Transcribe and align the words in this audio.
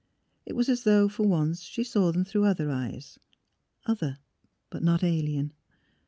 It 0.47 0.53
was 0.55 0.67
as 0.67 0.81
though 0.81 1.07
for 1.07 1.27
once 1.27 1.61
she 1.61 1.83
saw 1.83 2.11
them 2.11 2.25
through 2.25 2.45
other 2.45 2.71
eyes— 2.71 3.19
other, 3.85 4.17
but 4.71 4.81
not 4.81 5.03
alien. 5.03 5.53